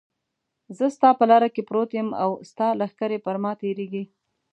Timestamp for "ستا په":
0.95-1.25